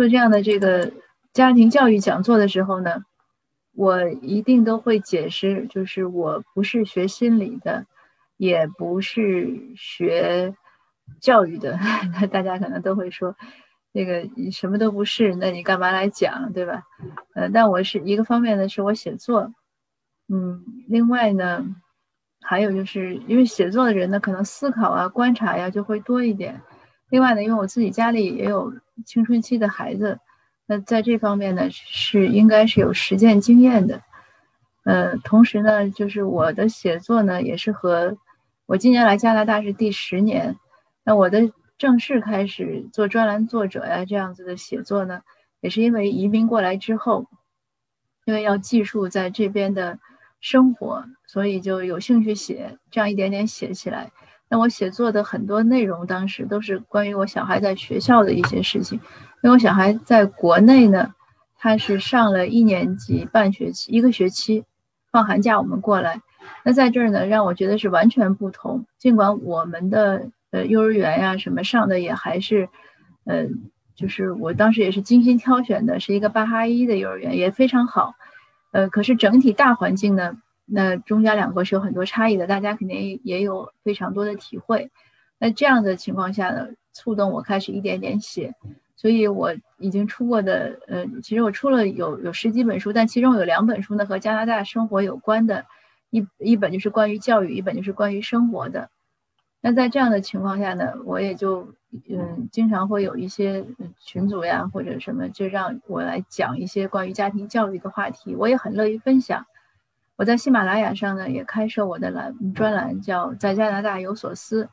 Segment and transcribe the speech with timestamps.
[0.00, 0.90] 做这样的这个
[1.34, 3.04] 家庭教育讲座的时候呢，
[3.74, 7.84] 我一定都会解释，就是我不是学心理的，
[8.38, 10.54] 也不是学
[11.20, 11.78] 教育的，
[12.14, 13.36] 那 大家可能都会说。
[13.92, 16.82] 那个你什么都不是，那你干嘛来讲，对吧？
[17.34, 19.52] 呃，但我是一个方面呢，是我写作，
[20.30, 21.62] 嗯，另外呢，
[22.40, 26.58] 还有就是因为写作的人呢，可能思考啊、观察呀就会多一点。
[27.10, 28.72] 另外呢，因为我自己家里也有
[29.04, 30.18] 青春期的孩子，
[30.64, 34.00] 那在这方面呢，是应该是有实践经验的。
[34.84, 38.16] 呃，同时呢，就是我的写作呢，也是和
[38.64, 40.56] 我今年来加拿大是第十年，
[41.04, 41.52] 那我的。
[41.80, 45.22] 正式开始做专栏作者呀，这样子的写作呢，
[45.62, 47.24] 也是因为移民过来之后，
[48.26, 49.98] 因为要记述在这边的
[50.42, 54.10] 生活，所以就有兴趣写，这样一点点写起来。
[54.50, 59.00] 那我写作的很多内容，当时都是关于我小孩在学校的一些事情。
[59.42, 61.14] 因为我小孩在国内呢，
[61.56, 64.64] 他是上了一年级半学期，一个学期，
[65.10, 66.20] 放寒假我们过来。
[66.64, 68.84] 那在这儿呢，让我觉得是完全不同。
[68.98, 70.30] 尽管我们的。
[70.52, 72.68] 呃，幼儿园呀，什么上的也还是，
[73.24, 73.46] 呃，
[73.94, 78.14] 就是我当时也是精心挑选的，是一个巴哈伊的幼儿园，也非常好。
[78.72, 80.38] 呃，可是整体大环境呢，
[80.72, 84.90] 那中加两国是有很多差异的，大家肯定也有非常多的体会。
[85.38, 88.54] 那这样的情况下呢，触动我开始一点点写，
[88.94, 95.64] 所以我已经出过的，呃，其实我出了有有十几本书，但其中有两本书呢和加拿大生活有关的，
[96.10, 98.90] 一一本就是关于教育，一本就是关于生活的。
[99.62, 101.74] 那在这样的情况下呢，我也就
[102.08, 103.64] 嗯，经常会有一些
[103.98, 109.44] 群组呀或者什么，就让我来讲一些关于家庭教育的话题，我也很乐于分享。
[110.20, 114.68] 我在喜马拉雅上呢也开设我的栏专栏，叫在加拿大有所思。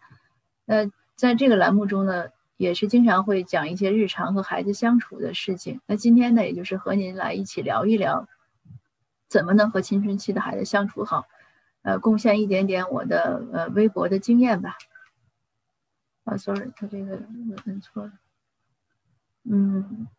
[0.65, 2.25] 那在这个栏目中呢，
[2.57, 5.79] 也是经常会讲一些日常和孩子相处的事情。
[5.85, 8.27] 那今天呢，也就是和您来一起聊一聊，
[9.29, 11.23] 怎么能和青春期的孩子相处好。
[11.83, 14.75] 呃，贡献一点点我的呃微博的经验吧。
[16.25, 18.11] 啊，sorry，他这个我摁错了。
[19.49, 20.09] 嗯，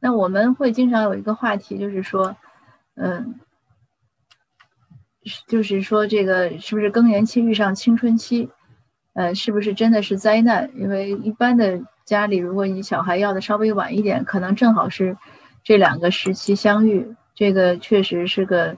[0.00, 2.36] 那我们会经常有一个话题，就是说，
[2.94, 3.38] 嗯，
[5.46, 8.48] 就是说这个是不是更年期遇上青春期，
[9.14, 10.70] 呃，是不是真的是灾难？
[10.76, 15.16] 因为一般的家里，如果你小孩要的稍微晚一点，可能正好是
[15.62, 18.76] 这两个时期相遇，这个确实是个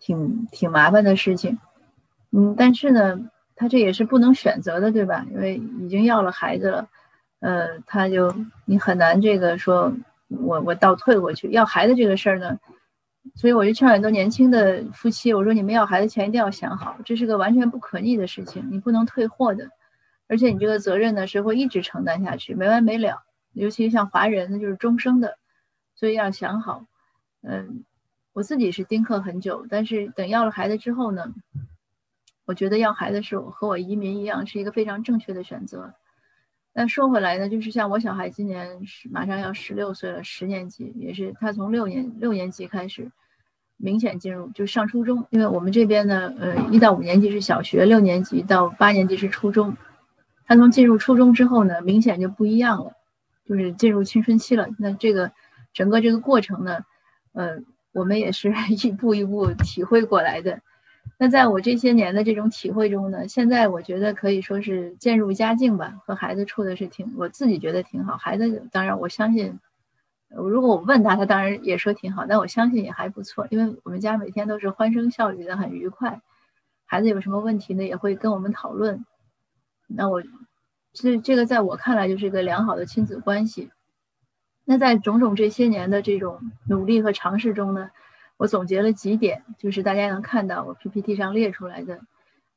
[0.00, 1.58] 挺挺麻烦的事情。
[2.32, 3.20] 嗯，但是呢，
[3.54, 5.24] 他这也是不能选择的，对吧？
[5.30, 6.88] 因为已经要了孩子了，
[7.40, 8.34] 呃，他就
[8.64, 9.94] 你很难这个说，
[10.28, 12.58] 我我倒退过去要孩子这个事儿呢，
[13.34, 19.68] 所以我就劝很多年轻的夫妻，我说你们要孩子前一定要想好，这是个完全不可逆的事情，你不能退货的，
[20.28, 23.24] 而且你这个责任呢是会一直承担下去，没完没了。
[23.52, 25.38] 尤其像华人，那就是终生的，
[25.94, 26.84] 所以要想好。
[27.42, 27.84] 嗯，
[28.32, 31.32] 我自己是丁克很久，但是等要了孩子之后呢？
[32.46, 35.94] 我觉得要孩子是我和我移民一样，是一个非常正确的选择。
[36.76, 43.08] 那说回来呢，就是像我小孩今年是马上要十六岁了，十年级也是他从六年六年级开始
[43.76, 49.76] 明显进入就上初中，因为我们这边呢，呃，一到五年级是小学，六年级到八年级是初中。
[50.46, 52.92] 他从进入初中之后呢，明显就不一样了，
[53.46, 54.66] 就是进入青春期了。
[54.78, 55.30] 那这个
[55.72, 56.80] 整个这个过程呢，
[57.34, 57.58] 呃，
[57.92, 58.52] 我们也是
[58.84, 60.60] 一步一步体会过来的。
[61.16, 68.16] 那在我这些年的这种体会中呢，现在我觉得可以说是渐入佳境吧，和孩子处的是挺，我自己觉得挺好。
[68.16, 69.58] 孩子当然我相信，
[70.28, 76.20] 如果我问他，他当然也说挺好，但我相信也还不错，因为我们家每天都是欢声笑语的，很愉快。
[76.84, 79.04] 孩子有什么问题呢，也会跟我们讨论。
[79.86, 80.22] 那我
[80.92, 83.70] 这这个在我看来就是一个良好的亲子关系。
[84.64, 87.90] 那在种种这些年的这种努力和尝试中呢？
[88.36, 92.00] 我总结了几点，就是大家能看到我 PPT 上列出来的：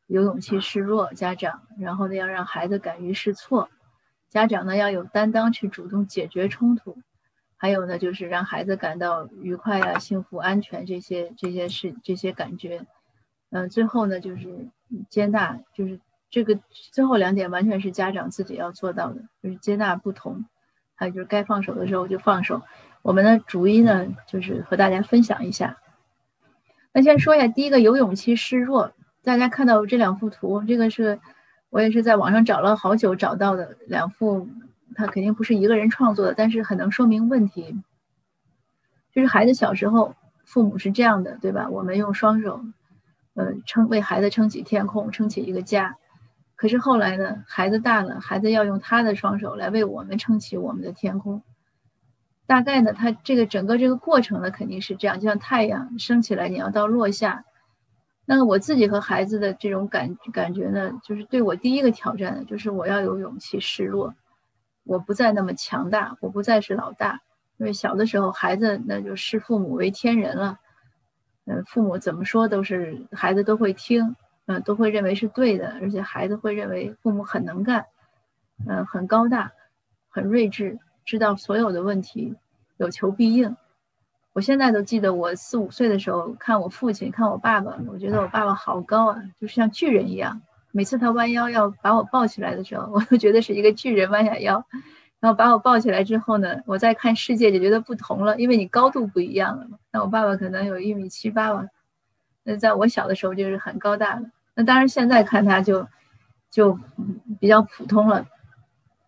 [0.07, 3.69] 有勇气示弱，家长；然后呢，要让孩子敢于试错；
[4.29, 6.95] 家长呢，要有担当去主动解决冲突；
[7.55, 12.85] 还有呢，就是让孩子感到愉快啊、幸福、安全这些这些事这些感觉。
[13.51, 14.67] 嗯，最后呢，就是
[15.09, 15.99] 接纳，就是
[16.29, 16.59] 这个
[16.91, 20.45] 最后两点完全是家长自己要做到的，就是接纳不同，
[20.95, 22.63] 还有就是该放手的时候就放手。
[23.07, 25.77] 我们的逐一呢，就是和大家分享一下。
[26.91, 28.91] 那先说一下，第一个有勇气示弱。
[29.23, 31.17] 大家看到这两幅图，这个是
[31.69, 34.49] 我也是在网上找了好久找到的两幅，
[34.93, 37.81] 它肯定不是一个人创作的，但是很能说明问题。
[39.13, 40.13] 就是孩子小时候，
[40.43, 41.69] 父母是这样的，对吧？
[41.69, 42.61] 我们用双手，
[43.35, 45.95] 呃，撑为孩子撑起天空，撑起一个家。
[46.57, 51.41] 可是后来呢，孩子大了，孩子要用他的双手来为我们撑起我们的天空。
[52.47, 57.43] 大概呢，它这个整个这个过程呢，肯定是这样，就像太阳升起来，你要到落下。
[58.25, 64.13] 那我自己和孩子的这种感感觉呢，就是对我第一个挑战，就是我要有勇气示弱，
[64.83, 67.21] 我不再那么强大，我不再是老大。
[67.57, 70.59] 因为小的时候，孩子那就视父母为天人了，
[71.45, 74.15] 嗯，父母怎么说都是孩子都会听，
[74.45, 77.85] 嗯，都会认为是对的，而且孩子会认为父母很能干，
[78.67, 79.51] 嗯，很高大，
[80.09, 80.77] 很睿智，
[81.07, 82.35] 知道所有的问题，
[82.75, 83.55] 有求必应。
[84.33, 90.39] 我现在都记得，我四五岁的时候看我父亲，看我爸爸，我觉得我爸爸好高啊，就像巨人一样。
[90.71, 94.63] 每次他弯腰要把我抱起来的时候， 我都觉得是一个巨人弯下腰，
[95.21, 99.79] 然后把我抱起来之后呢，我再看世界就觉得不同了，因为你高度不一样了嘛。
[99.91, 101.65] 那我爸爸可能有一米七八吧，
[102.43, 104.23] 那在我小的时候就是很高大了。
[104.53, 105.87] 那当然现在看他就
[106.51, 106.77] 就
[107.39, 108.27] 比较普通了。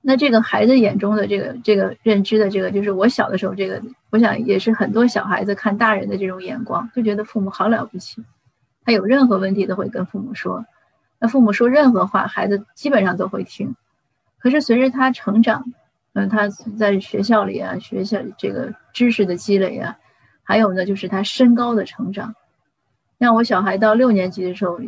[0.02, 3.82] 那这个孩子眼中的这个这个认知的这个，就是我小的时候这个，
[4.12, 8.24] 我想也是很多小孩子看大人的这种眼光，就觉得父母好了不起，
[8.86, 10.66] 他有任何问题都会跟父母说，
[11.20, 13.76] 那父母说任何话，孩子基本上都会听。
[14.38, 15.66] 可是随着他成长，
[16.14, 16.48] 嗯，他
[16.78, 19.98] 在学校里啊，学校这个知识的积累啊，
[20.44, 22.34] 还有呢，就是他身高的成长。
[23.20, 24.80] 像我小孩到六年级的时候。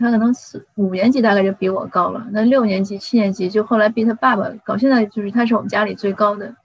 [0.00, 4.74] 他可能四五年级大概就比我高了，那六年级、七年级就后来比他爸爸高。
[4.74, 6.56] 现在就是他是我们家里最高的。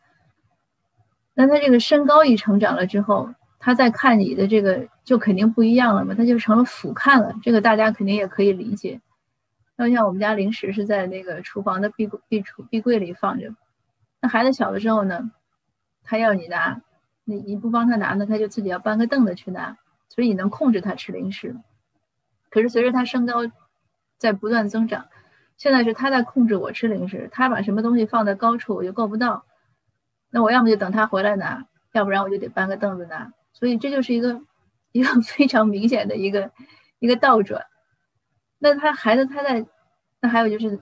[1.33, 3.29] 那他这个身高一成长了之后，
[3.59, 7.35] 他再看你的这个就肯定不一样了嘛，他就成了俯瞰了。
[7.43, 9.01] 这个大家肯定也可以理解。
[9.75, 13.53] 那像我们家零食是在那个厨房的壁壁橱壁柜里放着，
[14.21, 15.29] 那孩子小的时候呢，
[16.05, 16.81] 他要你拿，
[17.25, 19.77] 你你不帮他拿呢，他就自己要搬个凳子去拿，
[20.07, 21.53] 所以你能控制他吃零食。
[22.55, 23.41] 可是随着他身高
[24.17, 25.07] 在不断增长，
[25.57, 29.43] 现在是他在控制我吃零食，他把什么东西放在高处我就够不到，
[30.31, 34.39] 那我要么就等他回来拿，要不然我就得搬个凳子拿，所以这就是一个
[34.93, 36.49] 一个非常明显的一个
[36.99, 37.61] 一个倒转。
[38.57, 39.65] 那他孩子他在，
[40.21, 40.79] 那还有就是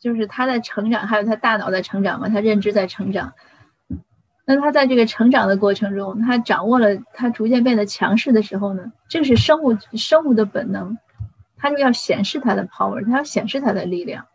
[0.00, 3.32] 就是他在成长，还有他大脑在成长嘛，他认知在成长。
[4.44, 10.98] 那他在这个成长的过程中，他掌握了他逐渐变得强势的时候呢，这是生物生物的本能。
[11.62, 14.26] 他就要显示他的 power，他要显示他的力量，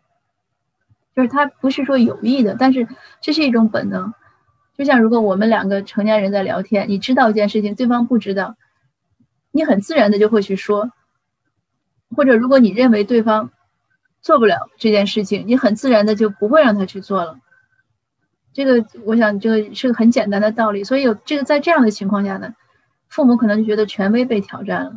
[1.14, 2.88] 就是他不是说有意的，但是
[3.20, 4.14] 这是一种本能。
[4.78, 8.56] 就像如果我们两个成年人在聊天，你知道一件事情，对方不知道，
[9.50, 10.88] 你很自然的就会去说；
[12.16, 13.50] 或者如果你认为对方
[14.22, 17.38] 做不了这件事情，你很自然的就不会让他去做了。
[18.54, 20.82] 这个我想这个是个很简单的道理。
[20.82, 22.54] 所以有这个在这样的情况下呢，
[23.08, 24.92] 父母可能就觉得权威被挑战了。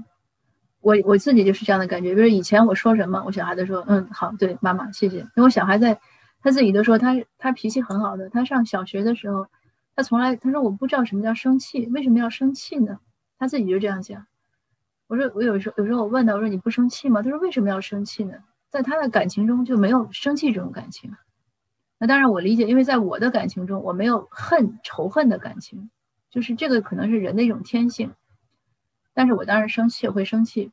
[0.81, 5.17] 我我自己就是这样的感觉，比如以前我说什么，我小孩都说嗯好，对妈妈谢谢。
[5.17, 5.99] 因为我小孩在，
[6.41, 8.29] 他自己都说他他脾气很好的。
[8.29, 9.47] 他上小学的时候，
[9.95, 12.99] 他从来他说我不知道什么叫生气，为什么要生气呢？
[13.37, 14.25] 他自己就这样讲。
[15.07, 17.21] 我说我有时候有时候我问他，我说你不生气吗？
[17.21, 18.33] 他说为什么要生气呢？
[18.69, 21.11] 在他的感情中就没有生气这种感情。
[21.99, 25.91] 那当然我理解，因为在我的感情中我没有恨仇恨的感情，
[26.31, 28.11] 就是这个可能是人的一种天性。
[29.13, 30.71] 但是我当时生气会生气，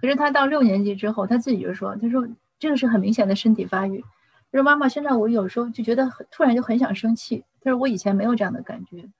[0.00, 2.26] 可是他到六年级之后，他自己就说：“他说
[2.58, 4.02] 这个是很明显的身体发育。
[4.50, 7.44] 他说妈妈，现在我有时候就觉得很突然就很想生气。
[7.60, 9.10] 他说我以前没有这样的感觉，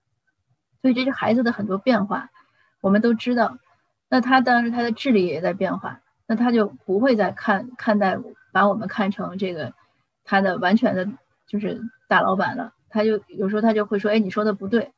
[0.81, 2.31] 所以这是孩子的很多变化，
[2.81, 3.59] 我们都知道。
[4.09, 8.19] 那他当时他的智力也在变化，那他就不会再看看待
[8.53, 9.75] 把我们看成这个
[10.25, 11.07] 他的完全的
[11.47, 12.73] 就是大老板了。
[12.89, 14.93] 他就有时候他就会说：哎，你说的不对。”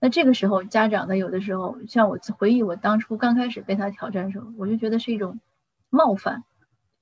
[0.00, 5.40] 那这个时候，家长呢，有的时候像我回忆我当初刚开始被他挑战的时候，我就觉得是一种
[5.90, 6.44] 冒犯。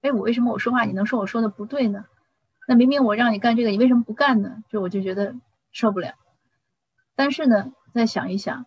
[0.00, 2.06] 哎，我为什么我说话你能说我说的不对呢？
[2.66, 4.64] 那明明我让你干这个，你为什么不干呢？
[4.70, 5.34] 就我就觉得
[5.72, 6.14] 受不了。
[7.14, 8.64] 但是呢，再想一想，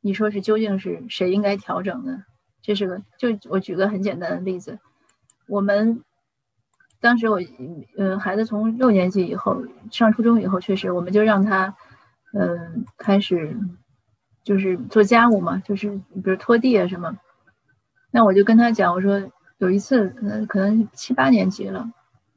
[0.00, 2.24] 你说是究竟是谁应该调整呢？
[2.62, 4.78] 这是个，就我举个很简单的例子，
[5.48, 6.04] 我们
[7.00, 7.40] 当时我，
[7.98, 11.74] 呃，孩子从六年级以后上初中以后，确实我们就让他。
[12.32, 13.56] 嗯，开始
[14.42, 17.16] 就是做家务嘛，就是比如拖地啊什么。
[18.10, 19.22] 那我就跟他讲，我说
[19.58, 21.90] 有一次，嗯，可能七八年级了，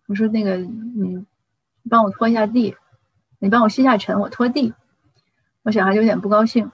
[0.08, 1.26] 我说那个你
[1.90, 2.76] 帮我拖一下地，
[3.40, 4.74] 你帮我吸下尘，我拖地。
[5.64, 6.72] 我小孩就有点不高兴，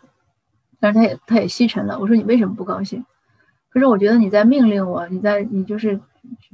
[0.79, 1.97] 但是他也他也吸尘了。
[1.97, 3.05] 我说你为什么不高兴？
[3.69, 5.97] 可是我觉得你在命令我，你在你就是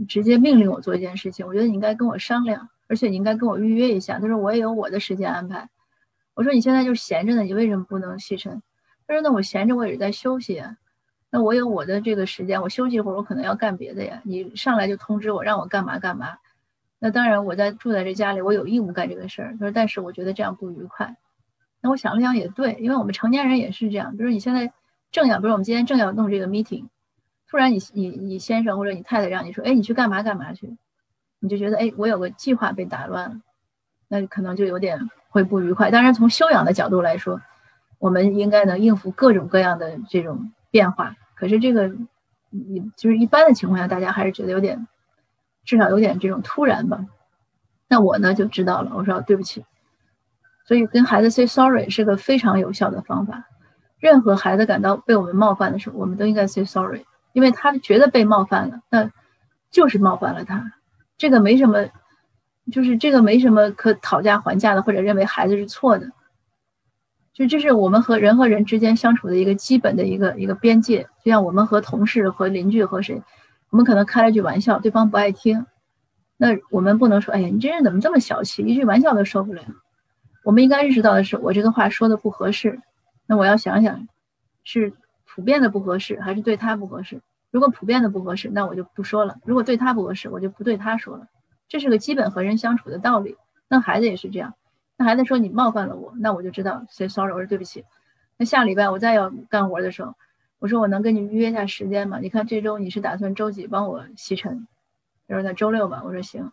[0.07, 1.47] 直接命令我做一件事情。
[1.47, 4.19] 我觉得你应该跟我商量，而且你应该跟我预约一下。
[4.19, 5.67] 他说我也有我的时间安排。
[6.37, 8.61] 我说你现在就闲着呢，你为什么不能吸尘？
[9.07, 10.77] 他说那我闲着我也是在休息啊，
[11.31, 14.21] 那我有我的这个时间，我休息一会儿我可能要干别的呀。
[14.23, 16.37] 你上来就通知我让我干嘛干嘛，
[16.99, 19.53] 那当然我在住在这家里，我有义务干这个事儿。
[19.53, 21.17] 他说但是我觉得这样不愉快。
[21.81, 24.15] 那我想了想也对，因为我们成年人也是这样。
[24.15, 24.71] 比如你现在
[25.11, 26.85] 正要，比如我们今天正要弄这个 meeting，
[27.49, 30.77] 突然你你你先生或者你太太让你说，哎，你去干嘛干嘛去，
[31.39, 33.41] 你就觉得哎，我有个计划被打乱了，
[34.07, 35.91] 那可能就有点会不愉快。
[35.91, 37.39] 当然从修养的角度来说，
[37.99, 41.15] 我们应该能应付各种各样的这种变化。
[41.35, 41.87] 可是这个
[42.49, 44.87] 你就是一般的情况下，大家还是觉得有点，
[45.63, 47.05] 至少有点这种突然吧。
[47.87, 49.63] 那我呢就知道了，我说对不起。
[50.65, 53.43] 所以跟孩子 say sorry 是个非常有效的方法。
[53.99, 59.11] 任何孩子感到被我们冒犯的时候，我们都应该 say sorry，因为他觉得被冒犯了，那
[59.69, 60.73] 就是冒犯了他。
[61.15, 61.85] 这个没什么，
[62.71, 66.09] 就是这个没什么可讨价还价的，或者认为孩子是错的。
[67.33, 71.03] 就这是我们和人和人之间相处的一个基本的一个一个边界。
[71.23, 73.21] 就像我们和同事、和邻居、和谁，
[73.69, 75.65] 我们可能开了句玩笑，对方不爱听，
[76.35, 79.61] 那我们不能说：“哎呀，你这人怎么这么小气，一句玩笑都受不了。”
[80.43, 82.79] 我们应该认识到的是，我这个话说的不合适，
[83.27, 84.07] 那我要想想，
[84.63, 84.91] 是
[85.25, 87.21] 普遍的不合适，还是对他不合适？
[87.51, 91.27] 如果普遍的不合适，那我就不说了；如果对他不合适，我就不对他说了。
[91.67, 93.35] 这是个基本和人相处的道理。
[93.67, 94.53] 那孩子也是这样。
[94.97, 97.83] 那孩子说你冒犯了我，那我就知道 say sorry，我说对不起。
[98.37, 100.15] 那下礼拜我再要干活的时候，
[100.59, 102.19] 我说我能跟你预约一下时间吗？
[102.19, 104.67] 你看这周你是打算周几帮我吸尘？
[105.27, 106.01] 他说那周六吧。
[106.05, 106.51] 我说行。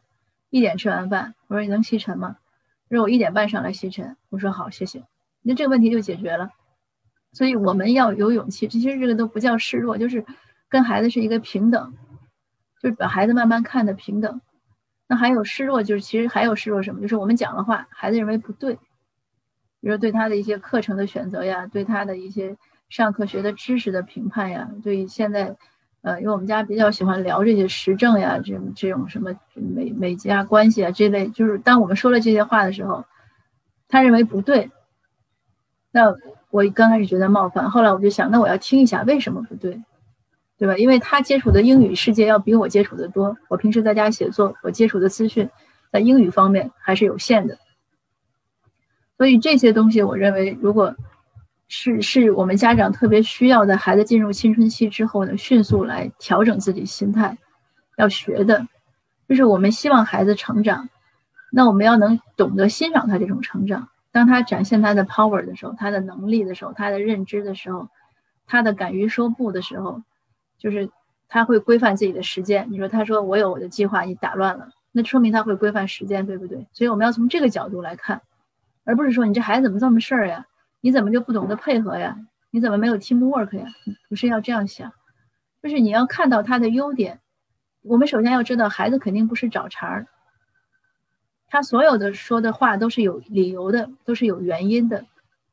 [0.50, 2.36] 一点吃完饭，我说你能吸尘吗？
[2.88, 5.02] 他说我一点半上来吸尘，我说好，谢谢，
[5.42, 6.50] 那这个问题就解决了。
[7.32, 10.24] 所以我们要有勇气，其实这个都不叫示弱，就是
[10.68, 11.92] 跟孩子是一个平等，
[12.80, 14.40] 就是把孩子慢慢看的平等。
[15.06, 17.00] 那还有示弱，就是其实还有示弱什么？
[17.00, 18.74] 就是我们讲的话，孩子认为不对，
[19.80, 22.56] 比如对他的一些课程的选择呀，对他的一些
[22.88, 25.56] 上课学的知识的评判呀，对现在。
[26.06, 33.02] 呃，因为我们家比较喜欢聊这些时政呀，这种这种什么美美家关系啊这类，就是当我们说了这些话的时候，
[33.88, 34.70] 他认为不对。
[35.90, 36.14] 那
[36.50, 39.82] 我刚开始觉得冒犯，后来我就想，那我要听一下为什么不对，
[40.64, 40.76] 对吧？
[40.78, 45.46] 因为他接触的英语世界要比我接触的多，我平时在家写作，我接触的资讯
[45.92, 47.58] 在英语方面还是有限的，
[49.18, 50.94] 所以这些东西，我认为如果。
[51.66, 57.36] 是是我们家长特别需要在孩子进入青春期之后呢，迅速来调整自己心态，
[57.96, 58.64] 要学的，
[59.26, 60.88] 就是我们希望孩子成长，
[61.50, 63.88] 那我们要能懂得欣赏他这种成长。
[64.12, 67.88] 当他展现他的 power 的时候，他的能力的时候，他的认知的时候，
[68.46, 70.02] 他的敢于说不的时候，
[70.64, 70.88] 就是
[71.28, 72.66] 他会规范自己的时间。
[72.70, 76.66] 你说他说我有我的计划，你打乱了，那说明他会规范时间，对不对？
[76.72, 78.22] 所以我们要从这个角度来看，
[78.84, 80.46] 而不是说你这孩子怎么这么事儿呀？
[80.80, 82.16] 你怎么就不懂得配合呀？
[82.50, 83.66] 你怎么没有 teamwork 呀？
[84.08, 84.90] 不是要这样想，
[85.62, 87.20] 就是你要看到他的优点。
[87.82, 90.06] 我们首先要知道，孩子肯定不是找茬儿，
[91.48, 95.04] 他所有的说的话都是有理由的，都是有原因的。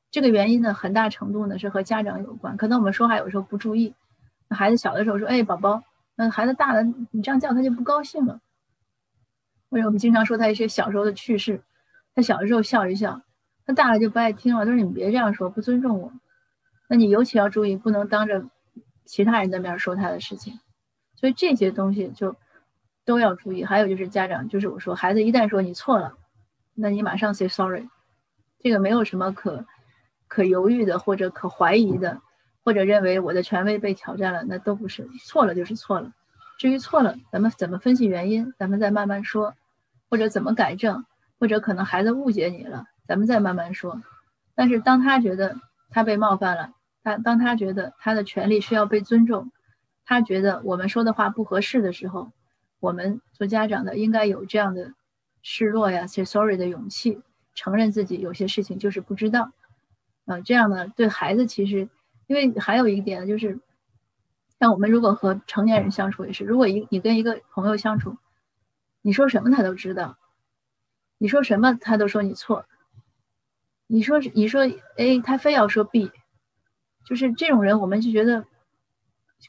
[0.10, 2.56] 这个原因呢，很大程度呢是和家长有关。
[2.56, 3.94] 可能我们说话有时候不注意，
[4.56, 5.84] 孩子小的时候说：“哎，宝宝。”
[6.16, 8.40] 那孩子大了，你这样叫他就不高兴了。
[9.70, 11.64] 或者我们经常说他一些小时候的趣事，
[12.14, 13.22] 他小的时候笑一笑。
[13.66, 16.12] 他大了就不爱听了，他说你别这样说，不尊重我。
[16.90, 18.44] 那你尤其要注意，不能当着
[19.06, 20.60] 其他人的面说他的事情。
[21.16, 22.36] 所以这些东西就
[23.06, 23.64] 都要注意。
[23.64, 26.18] 还有就是家长，就是我说孩子一旦说你错了，
[26.74, 27.88] 那你马上 say sorry，
[28.60, 29.66] 这个没有什么可
[30.28, 32.22] 可犹豫的，或者可怀疑的，
[32.64, 36.12] 或者认为我的权威被挑战了，那都不是错了就是错了。
[36.58, 39.56] 至于错了，咱们怎么分析原因，咱们再慢慢说，
[40.10, 41.06] 或者怎么改正，
[41.40, 42.86] 或者可能孩子误解你了。
[43.08, 44.02] 咱们再慢慢说，
[44.56, 45.58] 但是当他觉得
[45.90, 49.52] 他被冒犯了，他当他觉得他的权利需要被尊重，
[50.06, 52.32] 他觉得我们说的话不合适的时候，
[52.80, 54.94] 我们做家长的应该有这样的
[55.42, 57.20] 示弱呀，say sorry 的勇气，
[57.56, 59.52] 承认自己有些事情就是不知道，
[60.26, 61.90] 嗯，这样呢对孩子其实，
[62.32, 63.60] 因为还有一点就是，
[64.58, 68.16] 像我们如果和成年人相处也是，如果一你跟一个朋友相处，
[69.02, 70.18] 你说什么他都知道，
[71.18, 72.66] 你说什么他都说你错。
[73.88, 74.62] 你说你说
[74.96, 76.10] A，他非要说 B，
[77.06, 78.46] 就是这种人，我们就觉得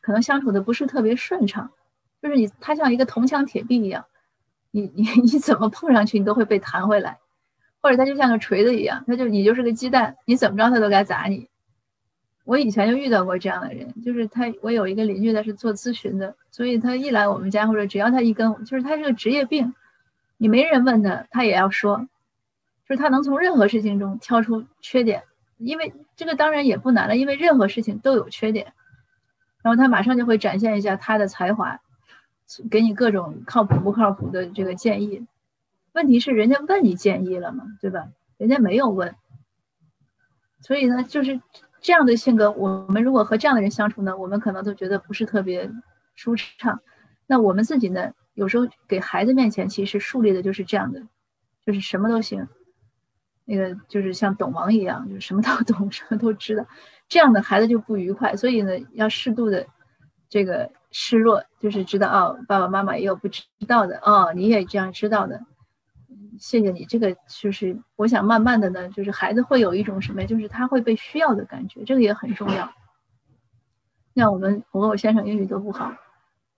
[0.01, 1.71] 可能相处的不是特别顺畅。
[2.21, 4.05] 就是你他像一个铜墙铁壁一样，
[4.73, 7.21] 你你你怎么碰上去，你都会被弹回来，
[7.81, 11.49] 或者他就像个锤子一样，他就你就是个鸡蛋，你怎么着他都该砸你。
[12.45, 19.73] 我以前就遇到过这样的人，就是他，我有一个邻居，他是做咨询的，所以他一来我们家或者只要他一跟，就是他是个职业病，
[20.39, 22.09] 你没人问他，他也要说。
[22.89, 25.23] 就是他能从任何事情中挑出缺点，
[25.57, 28.73] 因为这个当然也不难了，因为任何事情都有缺点。
[29.63, 31.81] 然后他马上就会展现一下他的才华，
[32.69, 35.25] 给你各种靠谱不靠谱的这个建议。
[35.93, 37.65] 问题是人家问你建议了吗？
[37.81, 38.09] 对吧？
[38.37, 39.15] 人家没有问。
[40.61, 41.41] 所以呢，就是
[41.83, 45.69] 这样的性格，我们如果和这样的人相处呢，我们可能都觉得不是特别
[46.15, 46.81] 舒畅。
[47.27, 51.03] 那我们自己呢，有时候给孩子面前其实树立的就是这样的，
[51.67, 52.47] 就是什么都行，
[53.45, 56.65] 那个就是像懂王一样，就是什么都懂， 什么都知道，
[57.09, 58.37] 这样的孩子就不愉快。
[58.37, 59.67] 所以呢，要适度的
[60.29, 65.41] 这个示弱，就是知道哦，爸爸妈妈也有不知道的哦，你也这样知道的。
[66.39, 72.73] 谢谢你，这个就是我想慢慢的呢，就是孩子会有一种什么，就是他会被需要的感觉，这个也很重要。
[74.15, 75.93] 像我们，我和我先生英语都不好，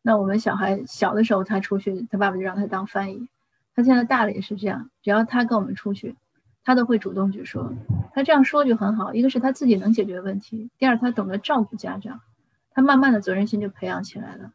[0.02, 3.28] 那我们小孩小的时候他出去，他爸爸就让他当翻译，
[3.74, 6.16] 他现在大了也是这样，只要他跟我们出去，
[6.64, 7.72] 他都会主动去说，
[8.12, 12.20] 他这样说就很好，一个是他自己能解决问题，第二他懂得照顾家长，
[12.70, 14.50] 他慢慢的责任心就培养起来了，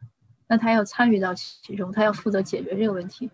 [0.46, 3.30] 那他要参与到其中，他要负责解决这个问题。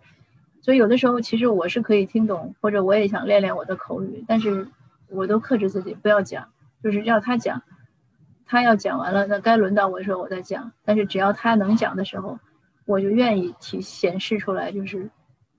[0.66, 4.66] 所以有的时候，其实我是可以听懂，或者我也想练练我的口语，但是
[5.08, 6.48] 我都克制自己不要讲，
[6.82, 7.62] 就是让他讲，
[8.44, 10.72] 他要讲完了，那该轮到我的时候我再讲。
[10.84, 12.36] 但是只要他能讲的时候，
[12.84, 15.08] 我就愿意体显示出来，就是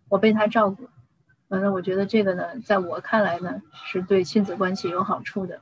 [0.09, 0.89] 我被他照顾。
[1.47, 5.61] 反正我觉得这个呢，在我看来呢，是对亲子关系有好处的。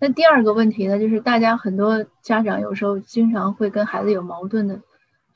[0.00, 4.80] 那第二个问题呢，就是大家很多家长有时候经常会跟孩子有矛盾的，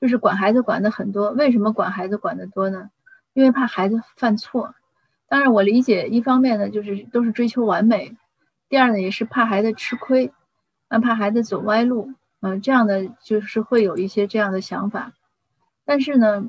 [0.01, 1.33] 就是管孩子管的很多。
[1.33, 2.89] 为什么管孩子管得多呢？
[3.33, 4.75] 因为怕孩子犯错，
[5.29, 8.17] 当然我理解，一方面呢就是都是追求完美，
[8.69, 10.33] 第二呢也是怕孩子吃亏，
[10.89, 15.13] 啊怕孩子走歪路，嗯这样的就是会有一些这样的想法，
[15.85, 16.45] 但是呢，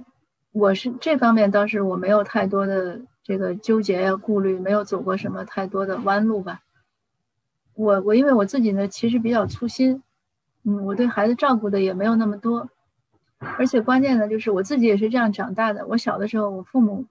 [0.51, 6.61] 我是这方面倒是我没有太多的这个纠结呀顾虑，没有走过什么太多的弯路吧。
[7.75, 10.01] 我我因为我自己呢其实比较粗心，
[10.63, 12.69] 嗯我对孩子照顾的也没有那么多。
[13.57, 15.85] 而且关键的就是我自己也是这样长大的。
[15.87, 17.05] 我小的时候，我父母，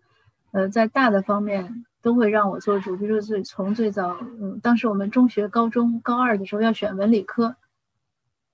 [0.52, 2.96] 呃，在大的方面都会让我做主。
[2.96, 7.56] 比如说最从最早，嗯，当时我们中学、高中、高二的时候要选文理科，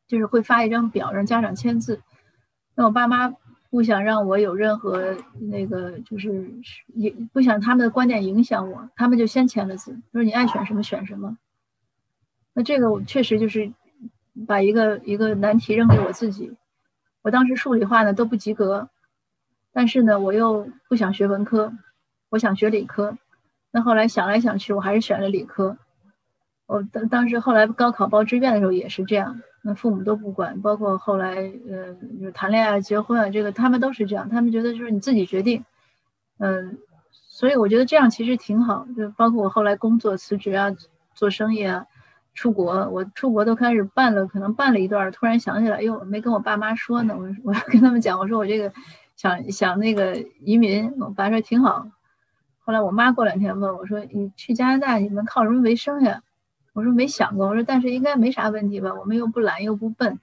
[0.09, 2.01] 就是会发一张表让家长签字。
[2.74, 3.35] 那我爸妈
[3.68, 6.51] 不想让我有任何那个，就是
[6.94, 11.37] 也不想他们的观点影响我，他们就先签了字，说你爱选什么选什么。
[12.55, 13.70] 那这个我确实就是
[14.46, 16.53] 把一个一个难题扔给我自己。
[17.27, 18.89] 我当时数理化呢都不及格，
[19.73, 21.73] 但是呢我又不想学文科，
[22.29, 23.19] 我想学理科。
[23.73, 25.77] 那后来想来想去，我还是选了理科。
[26.67, 31.35] 我当当时后来高考报志愿的时候也是这样，那父母都不管，包括后来
[31.69, 35.65] 呃就谈恋爱、结婚啊，这个他们都是这样，他们觉得就是你自己决定。
[36.39, 36.79] 嗯，
[37.11, 40.71] 所以我觉得这样其实挺好，就包括我后来工作辞职啊，
[41.12, 41.87] 做生意啊。
[42.37, 47.16] 出国，我出国都开始办了，可能办了一段，突然想起来，呦，没跟我爸妈说呢。
[47.18, 48.70] 我我要跟他们讲，我说我这个
[49.16, 51.88] 想想那个移民，我爸说挺好。
[52.59, 56.22] 后来我妈过两天问我说：“你去加拿大，你们靠什么为生呀？”
[56.75, 58.92] 我说没想过，我说但是应该没啥问题吧？
[58.92, 60.18] 我们又不懒又不笨，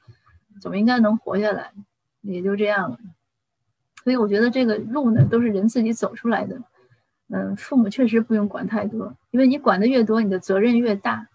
[0.61, 1.71] 总应该能活下来，
[2.21, 2.99] 也就这样了。
[4.03, 6.61] 所以我觉得这个路呢，都是人自己走出来的。
[7.29, 11.27] 嗯，父母确实不用管太多，因为你管的越多，你的责任越大。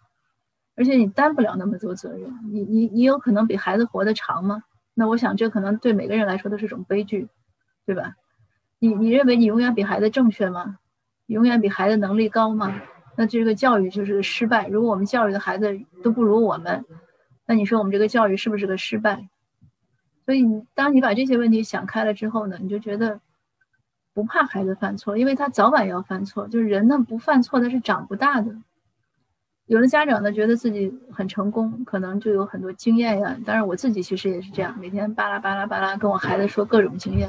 [0.78, 4.62] 而且你担不了那么多责任，你你你有可能比孩子活得长吗？
[4.94, 7.28] 那我想这可能对每个人来说都是种悲剧，
[7.84, 8.14] 对吧？
[8.78, 10.78] 你你认为你永远比孩子正确吗？
[11.26, 12.80] 永远比孩子能力高吗？
[13.16, 14.68] 那这个教育就是个失败。
[14.68, 16.84] 如果我们教育的孩子都不如我们，
[17.44, 19.28] 那你说我们这个教育是不是个失败？
[20.24, 23.20] 所以你当你把这些问题想开了之后呢，你就觉得
[24.14, 26.46] 不怕孩子犯错，因为他早晚要犯错。
[26.46, 28.54] 就是人呢不犯错他是长不大的。
[29.68, 33.36] 有的家长呢，觉得自己很成功，可能就有很多经验呀。
[33.44, 37.28] 当然，我自己其实也是这样，每天巴拉巴拉巴拉跟我孩子说各种经验。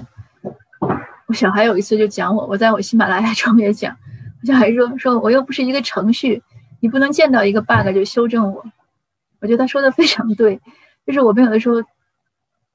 [1.28, 3.93] 我小孩有一次就讲我，我在我喜马拉雅中也讲，
[4.41, 6.41] 我小孩说说我又不是一个程序，
[6.80, 8.65] 你不能见到一个 bug 就修正我。
[9.41, 10.62] 我觉得他说的非常对，
[11.06, 11.84] 就是我们有的时候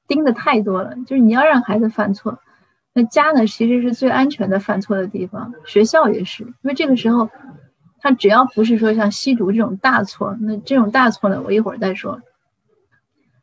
[0.07, 2.37] 盯的太多了，就是你要让孩子犯错，
[2.93, 7.27] 那家呢其实是最安全的犯错的地方，学校也是，因为这个时候。
[8.05, 12.21] 他只要不是说像吸毒这种大错，那这种大错呢，我一会儿再说。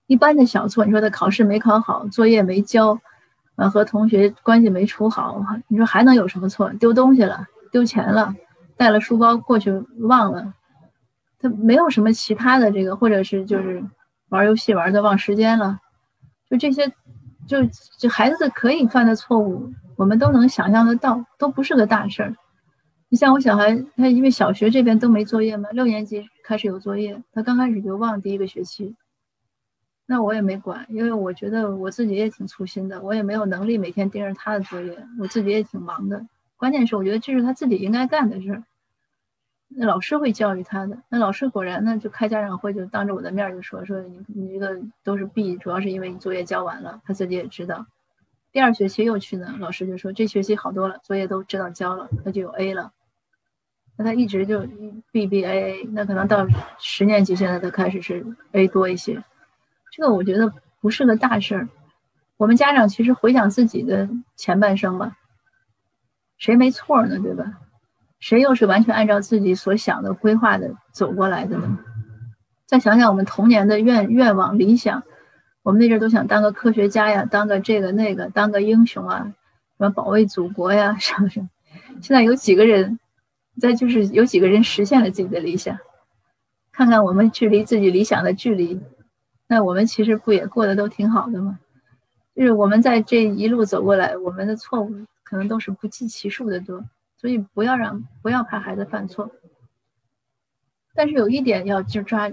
[0.07, 2.97] 一般的小错，你说他考试没考好，作业没交，
[3.57, 6.73] 啊，和同学关系没处好，你说还能有什么错？
[6.75, 8.33] 丢东西了，丢钱了，
[8.77, 10.55] 带了书包过去忘了，
[11.41, 13.83] 他没有什么其他的这个，或者是就是
[14.29, 15.81] 玩游戏玩的忘时间了，
[16.49, 16.87] 就这些，
[17.49, 17.59] 就
[17.99, 22.33] 就孩子可以犯的错误，我们都能想象得到，都不是个大事儿。
[23.13, 28.97] 你像我小孩，他因为小学这边都没作业嘛，六年级开始有作业，他刚开始就忘第一个学期，
[30.07, 36.27] 那我也没管，因为我觉得我自己也挺粗心的，我也没有能力每天盯着他的作业，我自己也挺忙的。
[36.57, 38.65] 关键是我觉得这是他自己应该干的事儿，
[39.69, 40.97] 那老师会教育他的。
[41.11, 47.85] 那老师果然呢，就开家长会，就当着我的面就说说你你这个都是 B，主要是因为你作业交完了，他自己也知道。
[48.53, 52.91] 第二学期又去呢，老师就说这学期好多了，作业都知道交了，那就有 A 了。
[54.03, 54.67] 他一直就
[55.11, 56.47] B B A A，那可能到
[56.79, 59.23] 十年级现在他开始是 A 多一些。
[59.91, 61.69] 这个我觉得不是个大事儿。
[62.37, 65.17] 我们家长其实回想自己的前半生吧，
[66.39, 67.19] 谁没错呢？
[67.21, 67.45] 对吧？
[68.19, 71.79] 谁又是完全按照自己所想的规划的走过来的呢？
[72.67, 75.03] 再想想我们童年的愿愿望理想，
[75.63, 79.19] 我们那阵都想当个科学家呀，当个这个那个，当个英雄啊，
[79.77, 81.41] 什么保卫祖国呀，是不是？
[82.01, 82.99] 现在有几个人，
[83.61, 85.79] 再就是有几个人实现了自己的理想？
[86.71, 88.81] 看看我们距离自己理想的距离，
[89.47, 91.59] 那我们其实不也过得都挺好的吗？
[92.35, 94.91] 就是我们在这一路走过来，我们的错误
[95.23, 96.85] 可能都是不计其数的多。
[97.19, 99.31] 所以不要让不要怕孩子犯错，
[100.93, 102.29] 但是有一点要就抓，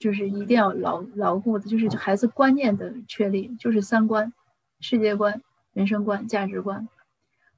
[0.00, 4.32] 就是一定要牢牢固的，就是孩子观念的确立，就是三观、
[4.80, 5.40] 世界观、
[5.74, 6.88] 人生观、价值观。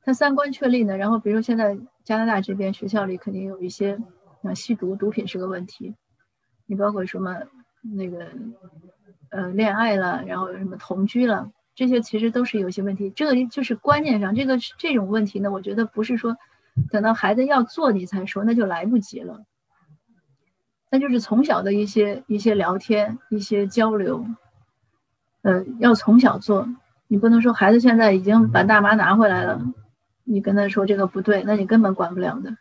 [0.03, 3.99] 他三观确立呢，然后比如说现在加拿大这边学校里肯定有一些，
[4.45, 5.93] 啊吸毒、毒品是个问题，
[6.67, 7.37] 你包括什么
[7.83, 8.31] 那个
[9.31, 11.51] 呃恋爱了，然后什么同居了。
[11.75, 16.37] 这些其实都是有些问题，这个就是观念上，这个这种问题呢，我觉得不是说
[16.93, 19.43] 等到孩子要做你才说，那就来不及了。
[20.89, 24.25] 那就是从小的一些一些聊天、一些交流，
[25.43, 26.69] 呃，要从小做。
[27.09, 29.61] 你不能说孩子现在已经把大麻拿回来了，
[30.27, 32.57] 你跟他说这个不对，那你根本管不了的。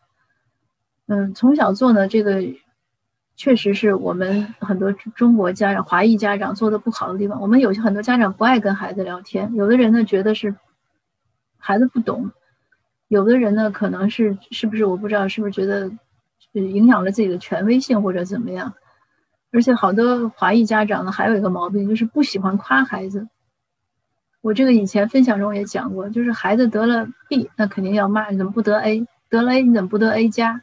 [1.08, 2.42] 嗯，从小做呢，这个。
[3.38, 7.42] 确实是我们很多中国家长、华裔家长做的不好的地方。
[7.42, 10.56] 我们有些很多家长不爱跟孩子聊天，有的人呢觉得是
[11.58, 12.32] 孩子不懂，
[13.10, 15.92] 有的人呢可能是是不是我不知道是不是觉得
[16.54, 18.74] 影响了自己的权威性或者怎么样。
[19.52, 23.28] 而且好多华裔家长呢还有一个毛病，就是不喜欢夸孩子。
[24.46, 30.62] 我这个以前分享中也讲过，就是孩子得了 B，那肯定要骂你怎么不得 A，得了 A 你怎么不得 A 加？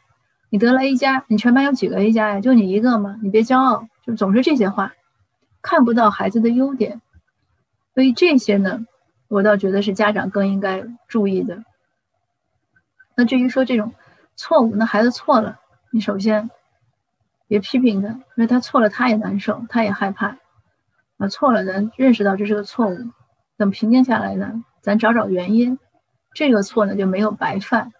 [0.50, 2.40] 你得了 A 加，你全班有几个 A 加呀？
[2.40, 3.18] 就你一个吗？
[3.20, 4.92] 你别骄傲，就总是这些话，
[5.62, 7.02] 看不到孩子的优点，
[7.92, 8.86] 所以这些呢，
[9.26, 11.64] 我倒觉得是家长更应该注意的。
[13.16, 13.92] 那至于说这种
[14.36, 15.58] 错误，那孩子错了，
[15.90, 16.48] 你首先
[17.48, 20.36] 别批评他，因为他错了他也难受，他也害怕。
[21.16, 22.96] 啊，错了，咱认识到这是个错误，
[23.62, 25.79] 等平静下来呢，咱找找原因，
[26.35, 27.92] 这个错呢就没有白犯。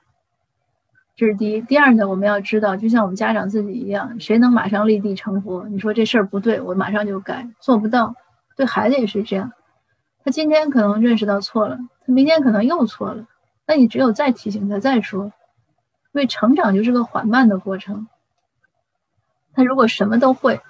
[1.15, 5.69] 这是第一，第二呢，我们要知道，就像我们家长自己一样，谁能马上立地成佛？
[5.69, 8.13] 你说这事儿不对，我马上就改，做不到。
[8.57, 9.53] 对孩子也是这样，
[10.25, 13.25] 他今天可能认识到错了，他明天可能又错了，
[13.65, 15.33] 那你只有再提醒他再说，因
[16.15, 18.09] 为成长就是个缓慢的过程。
[19.55, 20.61] 他如果什么都会，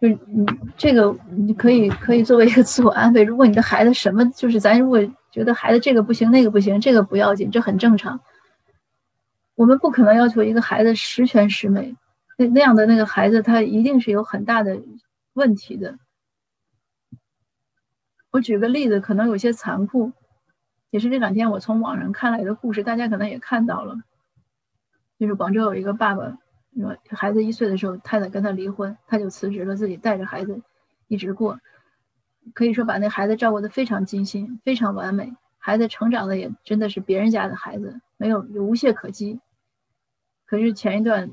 [0.00, 3.22] 就你这个你可以可以作为一个自我安慰。
[3.22, 4.98] 如果你的孩子什么就是咱如果
[5.32, 8.20] 觉得孩子这个不行那个不行，这个不要紧，这很正常。
[9.56, 11.96] 我们不可能要求一个孩子十全十美，
[12.36, 14.80] 那那样的那个孩子，他一定是有很大的
[15.32, 15.98] 问题的。
[18.30, 20.12] 我举个例子，可能有些残酷，
[20.90, 23.96] 也是这两天我从网上看来的故事，大家可能也看到了。
[25.18, 26.38] 就是广州有一个爸爸，
[26.80, 30.60] 说孩子一岁的时候，太太跟他离婚，他就辞职了，自己带着孩子
[31.06, 31.58] 一直过，
[32.54, 39.40] 可以说把那孩子照顾的非常精心，非常完美，孩子成长的也真的是别人家的孩子，没有无懈可击。
[40.46, 41.30] 可是前一段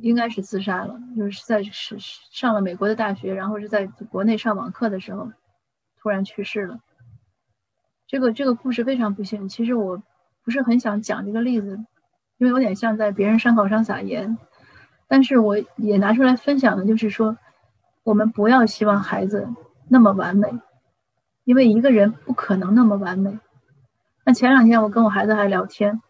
[0.00, 5.32] 应该是自杀了，就是在是上了美国的大学，然后是在国内上网课的时候
[5.98, 6.78] 突然去世了。
[8.06, 9.48] 这个这个故事非常不幸。
[9.48, 10.00] 其实我
[10.44, 11.84] 不是很想讲这个例子，
[12.38, 14.36] 因为有点像在别人伤口上撒盐。
[15.08, 17.36] 但是我也拿出来分享的，就是说
[18.02, 19.48] 我们不要希望孩子
[19.88, 20.48] 那么完美，
[21.44, 23.38] 因为一个人不可能那么完美。
[24.24, 26.02] 那前两天我跟我孩子还聊天。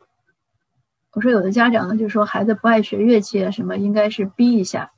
[1.13, 4.91] 我说有的家长呢，就说孩子不爱学乐器啊，什么应该是逼一下，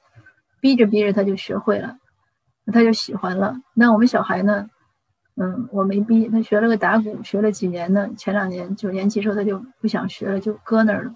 [0.61, 1.97] 逼着逼着他就学会了，
[2.73, 3.57] 他就喜欢了。
[3.75, 4.69] 那我们小孩呢，
[5.41, 11.15] 嗯，我没逼他学了个打鼓，学了几年呢，前两年九年级时候他就不想学了，就搁那儿了。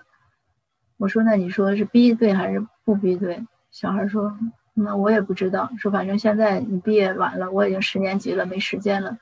[0.99, 3.45] 我说那你说是逼对还是不逼对？
[3.71, 4.37] 小孩说
[4.75, 9.19] 那我也不知道，说反正现在你毕业晚了，我已经十年级了，没时间了。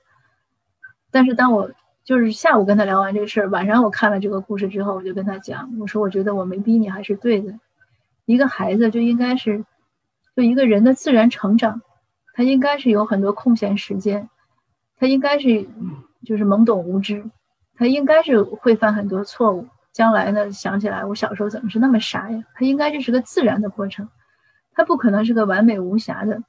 [1.11, 1.71] 但是当我。
[2.03, 7.55] 就是下午跟他聊完这个事儿，晚上我看了这个故事之后，我就跟他讲，我说我觉得我没逼你还是对的。
[8.25, 9.65] 一个孩子就应该是，
[10.35, 11.83] 就一个人的自然成长，
[12.33, 14.29] 他应该是有很多空闲时间，
[15.01, 15.67] 他应该是
[16.27, 17.25] 就是懵懂无知，
[17.75, 22.45] 他应该是会犯很多错误，将来呢想起来我小时候怎么是那么傻呀？
[22.55, 24.07] 他应该这是个自然的过程，
[24.73, 26.43] 他不可能是个完美无瑕的。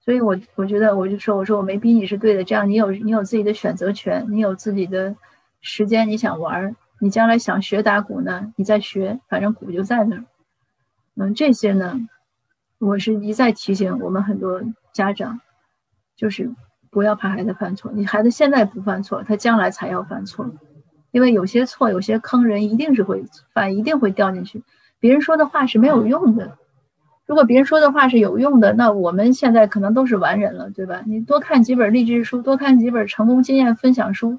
[0.00, 5.16] 所以我我觉得我就说我说我没逼你是对的，这样你有你有自己的选择权，你有自己的
[5.62, 10.24] 时间，你想玩，你将来想学打鼓呢，你再学，反正鼓就在那儿。
[11.16, 11.98] 嗯，这些呢，
[12.78, 15.40] 我是一再提醒我们很多家长，
[16.14, 16.50] 就是
[16.90, 20.50] 不要怕孩子犯错，你孩子现在不犯错，他将来才要犯错，
[21.10, 24.62] 因为有些错，有些坑人一定是会犯，一定会掉进去。
[24.98, 26.56] 别人说的话是没有用的。
[27.26, 31.02] 如果别人说的话是有用的，那我们现在可能都是完人了，对吧？
[31.06, 34.38] 你多看几本励志书，多看几本成功经验分享书，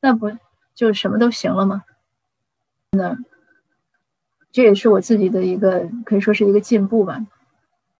[0.00, 0.30] 那不
[0.74, 1.84] 就什么都行了吗？
[2.92, 3.16] 那
[4.52, 7.24] 这也是我自己的一个可以说是一个进步吧。